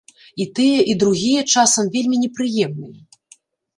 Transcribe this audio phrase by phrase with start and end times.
[0.43, 2.95] І тыя, і другія, часам, вельмі непрыемныя.